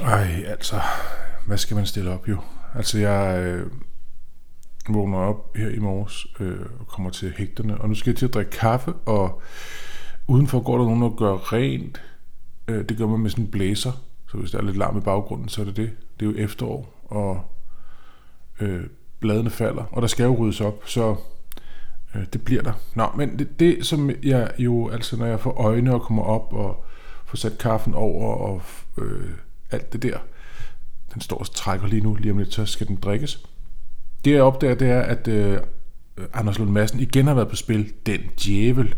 [0.00, 0.80] Ej, altså,
[1.46, 2.38] hvad skal man stille op jo?
[2.74, 3.70] Altså, jeg øh,
[4.88, 8.26] vågner op her i morges øh, og kommer til hægterne, og nu skal jeg til
[8.26, 9.42] at drikke kaffe, og
[10.26, 12.02] udenfor går der nogen, der gør rent.
[12.68, 13.92] Øh, det gør man med sådan en blæser,
[14.28, 15.90] så hvis der er lidt larm i baggrunden, så er det det.
[16.20, 17.44] Det er jo efterår, og
[18.60, 18.84] øh,
[19.20, 21.16] bladene falder, og der skal jo ryddes op, så
[22.14, 22.72] øh, det bliver der.
[22.94, 26.52] Nå, men det, det, som jeg jo, altså når jeg får øjne og kommer op
[26.52, 26.84] og
[27.24, 28.62] får sat kaffen over og
[28.98, 29.30] øh,
[29.70, 30.18] alt det der,
[31.14, 33.44] den står og trækker lige nu, lige om lidt, så skal den drikkes.
[34.24, 35.58] Det jeg opdager, det er, at øh,
[36.32, 37.92] Anders Lund Madsen igen har været på spil.
[38.06, 38.94] Den djævel.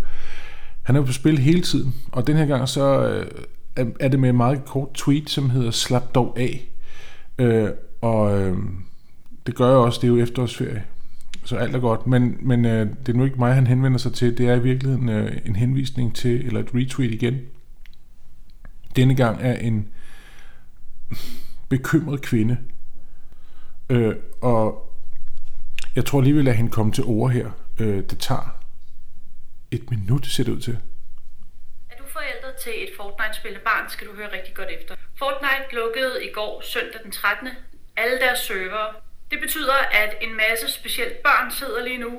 [0.83, 4.29] Han er på spil hele tiden, og den her gang så øh, er det med
[4.31, 6.69] en meget kort tweet, som hedder Slap dog af.
[7.39, 7.69] Øh,
[8.01, 8.57] og øh,
[9.47, 10.85] det gør jeg også, det er jo efterårsferie,
[11.45, 12.07] så alt er godt.
[12.07, 14.39] Men, men øh, det er nu ikke mig, han henvender sig til.
[14.39, 17.39] Det er i virkeligheden øh, en henvisning til, eller et retweet igen.
[18.97, 19.89] Denne gang er en
[21.77, 22.59] bekymret kvinde.
[23.91, 24.65] Øh, og
[25.97, 27.51] jeg tror lige, vi lader hende komme til ord her.
[27.81, 28.59] Øh, det tager
[29.71, 30.79] et minut, ser det ud til.
[31.91, 34.95] Er du forældre til et Fortnite-spillende barn, skal du høre rigtig godt efter.
[35.19, 37.49] Fortnite lukkede i går søndag den 13.
[37.97, 38.91] alle deres servere.
[39.31, 42.13] Det betyder, at en masse specielt børn sidder lige nu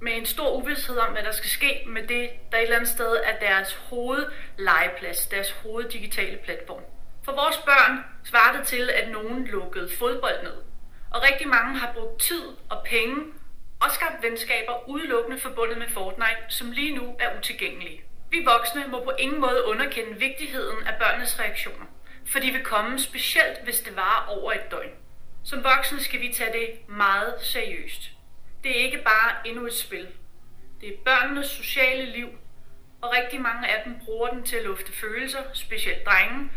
[0.00, 2.90] med en stor uvidshed om, hvad der skal ske med det, der et eller andet
[2.90, 6.82] sted er deres hovedlegeplads, deres hoveddigitale platform.
[7.24, 10.56] For vores børn svarer det til, at nogen lukkede fodbold ned.
[11.10, 13.16] Og rigtig mange har brugt tid og penge
[13.80, 18.04] og skabt venskaber udelukkende forbundet med Fortnite, som lige nu er utilgængelige.
[18.30, 21.86] Vi voksne må på ingen måde underkende vigtigheden af børnenes reaktioner,
[22.26, 24.90] for de vil komme specielt, hvis det varer over et døgn.
[25.44, 28.10] Som voksne skal vi tage det meget seriøst.
[28.64, 30.08] Det er ikke bare endnu et spil.
[30.80, 32.28] Det er børnenes sociale liv,
[33.02, 36.50] og rigtig mange af dem bruger den til at lufte følelser, specielt drenge,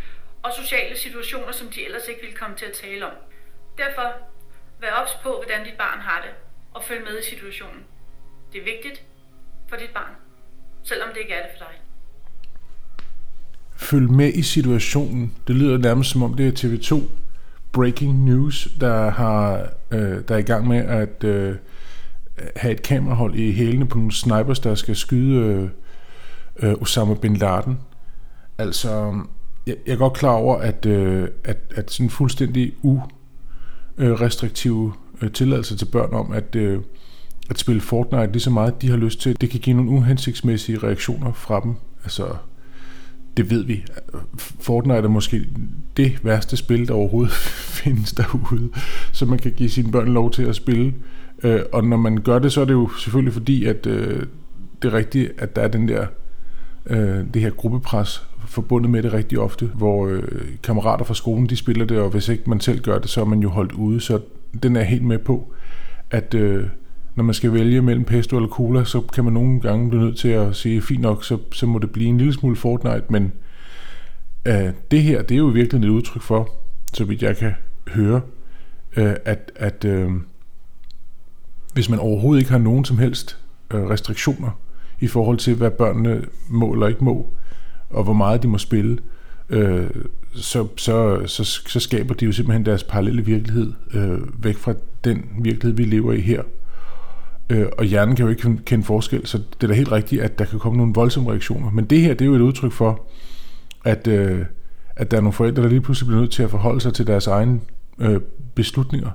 [0.47, 3.15] og sociale situationer, som de ellers ikke ville komme til at tale om.
[3.77, 4.07] Derfor,
[4.81, 6.31] vær ops på, hvordan dit barn har det,
[6.73, 7.83] og følg med i situationen.
[8.53, 9.03] Det er vigtigt
[9.69, 10.13] for dit barn,
[10.83, 11.75] selvom det ikke er det for dig.
[13.75, 15.35] Følg med i situationen.
[15.47, 17.03] Det lyder nærmest som om det er TV2
[17.71, 21.55] Breaking News, der, har, øh, der er i gang med at øh,
[22.55, 25.69] have et kamerahold i hælene på nogle snipers, der skal skyde øh,
[26.69, 27.79] øh, Osama Bin Laden.
[28.57, 29.21] Altså,
[29.67, 32.73] jeg, jeg er godt klar over, at, øh, at, at sådan fuldstændig
[33.97, 36.79] urestriktive øh, tilladelser til børn om, at, øh,
[37.49, 40.77] at spille Fortnite lige så meget, de har lyst til, det kan give nogle uhensigtsmæssige
[40.77, 41.73] reaktioner fra dem.
[42.03, 42.27] Altså,
[43.37, 43.85] det ved vi.
[44.59, 45.47] Fortnite er måske
[45.97, 47.33] det værste spil, der overhovedet
[47.83, 48.69] findes derude,
[49.11, 50.93] så man kan give sine børn lov til at spille.
[51.43, 54.25] Øh, og når man gør det, så er det jo selvfølgelig fordi, at øh,
[54.81, 56.05] det er rigtigt, at der er den der,
[56.85, 60.23] øh, det her gruppepres forbundet med det rigtig ofte, hvor øh,
[60.63, 63.25] kammerater fra skolen, de spiller det, og hvis ikke man selv gør det, så er
[63.25, 64.19] man jo holdt ude, så
[64.63, 65.53] den er helt med på,
[66.11, 66.63] at øh,
[67.15, 70.17] når man skal vælge mellem pesto eller cola, så kan man nogle gange blive nødt
[70.17, 73.31] til at sige, fint nok, så, så må det blive en lille smule Fortnite, men
[74.45, 76.49] øh, det her, det er jo virkelig et udtryk for,
[76.93, 77.53] så vidt jeg kan
[77.87, 78.21] høre,
[78.97, 80.11] øh, at, at øh,
[81.73, 83.37] hvis man overhovedet ikke har nogen som helst
[83.73, 84.59] øh, restriktioner
[84.99, 87.33] i forhold til, hvad børnene må eller ikke må,
[87.89, 88.97] og hvor meget de må spille,
[89.49, 89.89] øh,
[90.35, 95.25] så, så, så, så skaber de jo simpelthen deres parallelle virkelighed øh, væk fra den
[95.39, 96.43] virkelighed, vi lever i her.
[97.49, 100.39] Øh, og hjernen kan jo ikke kende forskel, så det er da helt rigtigt, at
[100.39, 101.71] der kan komme nogle voldsomme reaktioner.
[101.71, 103.07] Men det her, det er jo et udtryk for,
[103.85, 104.45] at, øh,
[104.95, 107.07] at der er nogle forældre, der lige pludselig bliver nødt til at forholde sig til
[107.07, 107.59] deres egne
[107.99, 108.21] øh,
[108.55, 109.09] beslutninger.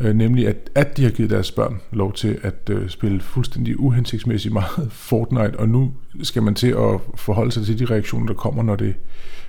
[0.00, 3.80] Øh, nemlig, at, at de har givet deres børn lov til at øh, spille fuldstændig
[3.80, 8.34] uhensigtsmæssigt meget Fortnite, og nu skal man til at forholde sig til de reaktioner, der
[8.34, 8.94] kommer, når det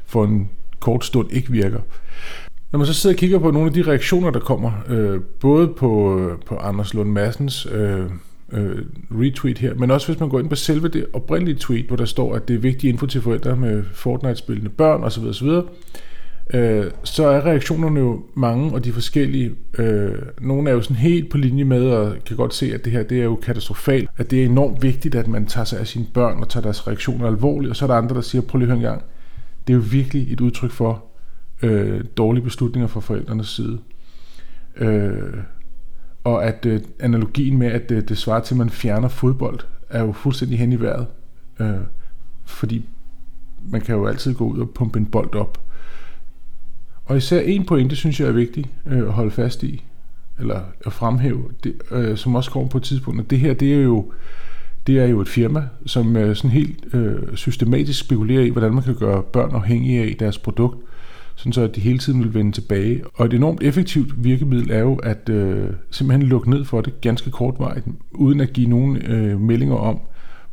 [0.05, 1.79] for en kort stund ikke virker.
[2.71, 5.67] Når man så sidder og kigger på nogle af de reaktioner, der kommer, øh, både
[5.67, 8.05] på, øh, på Anders Lund Massens øh,
[8.51, 8.77] øh,
[9.11, 12.05] retweet her, men også hvis man går ind på selve det oprindelige tweet, hvor der
[12.05, 15.23] står, at det er vigtig info til forældre med Fortnite-spillende børn osv.
[15.23, 15.49] osv.,
[16.53, 19.51] øh, så er reaktionerne jo mange, og de forskellige.
[19.77, 22.93] Øh, nogle er jo sådan helt på linje med, og kan godt se, at det
[22.93, 25.87] her det er jo katastrofalt, at det er enormt vigtigt, at man tager sig af
[25.87, 28.59] sine børn og tager deres reaktioner alvorligt, og så er der andre, der siger, prøv
[28.59, 29.03] lige at høre en gang,
[29.67, 31.03] det er jo virkelig et udtryk for
[31.61, 33.79] øh, dårlige beslutninger fra forældrenes side.
[34.77, 35.33] Øh,
[36.23, 39.59] og at øh, analogien med, at øh, det svarer til, at man fjerner fodbold,
[39.89, 41.07] er jo fuldstændig hen i vejret.
[41.59, 41.75] Øh,
[42.45, 42.85] fordi
[43.63, 45.57] man kan jo altid gå ud og pumpe en bold op.
[47.11, 49.83] Og især en pointe, synes jeg er vigtig øh, at holde fast i,
[50.39, 53.73] eller at fremhæve, det, øh, som også kommer på et tidspunkt, at det her, det
[53.73, 54.11] er jo,
[54.87, 58.83] det er jo et firma, som øh, sådan helt øh, systematisk spekulerer i, hvordan man
[58.83, 60.77] kan gøre børn afhængige af deres produkt,
[61.35, 63.01] sådan så at de hele tiden vil vende tilbage.
[63.13, 67.31] Og et enormt effektivt virkemiddel er jo at øh, simpelthen lukke ned for det ganske
[67.31, 69.99] kortvarigt, uden at give nogen øh, meldinger om,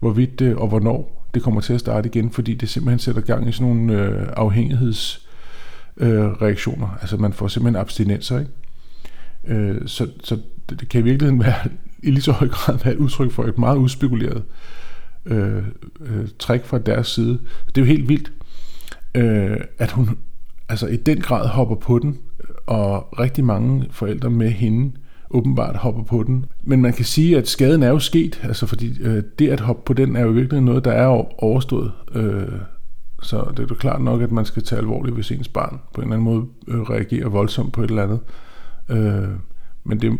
[0.00, 3.48] hvorvidt det og hvornår det kommer til at starte igen, fordi det simpelthen sætter gang
[3.48, 5.27] i sådan nogle øh, afhængighedsreaktioner.
[6.00, 6.98] Øh, reaktioner.
[7.00, 8.50] altså man får simpelthen abstinenser, ikke?
[9.46, 10.38] Øh, så, så
[10.70, 11.54] det kan i virkeligheden være
[12.02, 14.42] i lige så høj grad være et udtryk for et meget uspekuleret
[15.26, 15.62] øh,
[16.00, 17.38] øh, træk fra deres side.
[17.66, 18.32] Det er jo helt vildt,
[19.14, 20.18] øh, at hun
[20.68, 22.18] altså i den grad hopper på den,
[22.66, 24.92] og rigtig mange forældre med hende
[25.30, 26.44] åbenbart hopper på den.
[26.62, 29.82] Men man kan sige, at skaden er jo sket, altså fordi øh, det at hoppe
[29.86, 31.92] på den er jo virkelig noget, der er overstået.
[32.14, 32.48] Øh,
[33.22, 36.00] så det er jo klart nok, at man skal tage alvorligt, hvis ens barn på
[36.00, 38.20] en eller anden måde øh, reagerer voldsomt på et eller andet.
[38.88, 39.28] Øh,
[39.84, 40.18] men det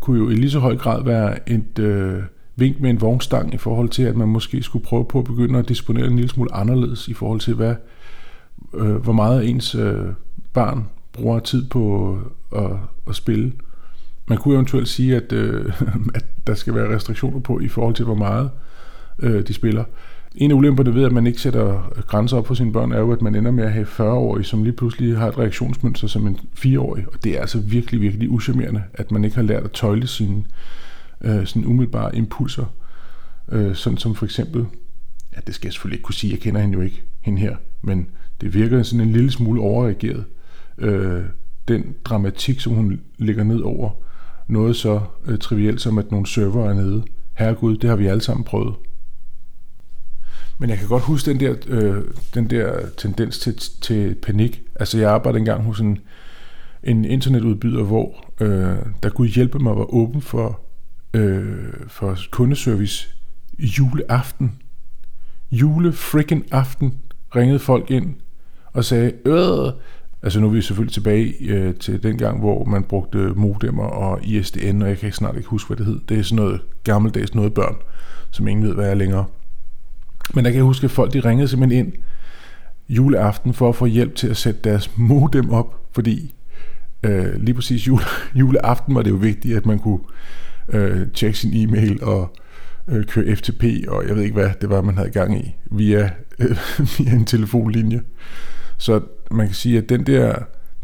[0.00, 2.22] kunne jo i lige så høj grad være et øh,
[2.56, 5.58] vink med en vognstang i forhold til, at man måske skulle prøve på at begynde
[5.58, 7.74] at disponere en lille smule anderledes i forhold til, hvad,
[8.74, 10.06] øh, hvor meget ens øh,
[10.52, 12.18] barn bruger tid på
[12.56, 12.70] at,
[13.08, 13.52] at spille.
[14.28, 15.72] Man kunne eventuelt sige, at, øh,
[16.14, 18.50] at der skal være restriktioner på i forhold til, hvor meget
[19.18, 19.84] øh, de spiller.
[20.38, 23.12] En af ulemperne ved, at man ikke sætter grænser op for sine børn, er jo,
[23.12, 26.38] at man ender med at have 40-årige, som lige pludselig har et reaktionsmønster som en
[26.58, 27.04] 4-årig.
[27.12, 30.44] Og det er altså virkelig, virkelig uschammerende, at man ikke har lært at tøjle sine
[31.20, 32.64] øh, sådan umiddelbare impulser.
[33.52, 34.66] Øh, sådan som for eksempel,
[35.36, 37.56] ja, det skal jeg selvfølgelig ikke kunne sige, jeg kender hende jo ikke, hende her,
[37.82, 38.06] men
[38.40, 40.24] det virker sådan en lille smule overreageret.
[40.78, 41.22] Øh,
[41.68, 43.90] den dramatik, som hun lægger ned over
[44.48, 47.02] noget så øh, trivielt som, at nogle server er nede.
[47.34, 48.74] Herregud, det har vi alle sammen prøvet.
[50.58, 54.62] Men jeg kan godt huske den der, øh, den der tendens til, til panik.
[54.80, 55.98] Altså jeg arbejdede engang hos en,
[56.82, 60.60] en internetudbyder, hvor øh, der kunne hjælpe mig var åben for,
[61.14, 63.08] øh, for kundeservice
[63.58, 64.52] juleaften.
[65.50, 66.98] Jule freaking aften
[67.36, 68.14] ringede folk ind
[68.72, 69.72] og sagde, øh,
[70.22, 74.24] altså nu er vi selvfølgelig tilbage øh, til den gang, hvor man brugte modemmer og
[74.24, 76.00] ISDN, og jeg kan snart ikke huske, hvad det hed.
[76.08, 77.76] Det er sådan noget gammeldags noget børn,
[78.30, 79.24] som ingen ved, hvad er længere.
[80.34, 81.92] Men der kan jeg huske, at folk de ringede simpelthen ind
[82.88, 86.34] juleaften for at få hjælp til at sætte deres modem op, fordi
[87.02, 88.04] øh, lige præcis jule,
[88.40, 90.00] juleaften var det jo vigtigt, at man kunne
[90.68, 92.36] øh, tjekke sin e-mail og
[92.88, 96.10] øh, køre FTP, og jeg ved ikke, hvad det var, man havde gang i, via,
[96.38, 96.56] øh,
[96.98, 98.00] via en telefonlinje.
[98.78, 99.00] Så
[99.30, 100.34] man kan sige, at den der,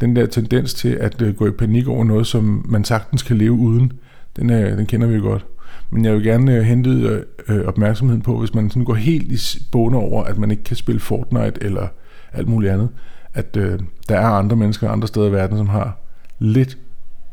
[0.01, 3.39] den der tendens til at øh, gå i panik over noget, som man sagtens kan
[3.39, 3.93] leve uden,
[4.37, 5.47] den, øh, den kender vi jo godt.
[5.91, 9.33] Men jeg vil gerne øh, hente øh, øh, opmærksomheden på, hvis man sådan går helt
[9.33, 11.89] i båne over, at man ikke kan spille Fortnite eller
[12.33, 12.89] alt muligt andet,
[13.35, 15.99] at øh, der er andre mennesker andre steder i verden, som har
[16.39, 16.79] lidt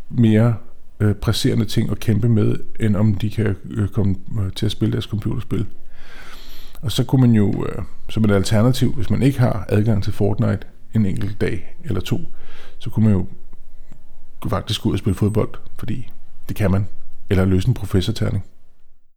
[0.09, 0.55] mere
[0.99, 4.71] øh, presserende ting at kæmpe med, end om de kan øh, komme øh, til at
[4.71, 5.65] spille deres computerspil.
[6.81, 10.13] Og så kunne man jo, øh, som et alternativ, hvis man ikke har adgang til
[10.13, 12.19] Fortnite en enkelt dag eller to,
[12.79, 13.25] så kunne man jo
[14.49, 16.11] faktisk gå ud og spille fodbold, fordi
[16.49, 16.87] det kan man,
[17.31, 18.45] eller løse en professorterning.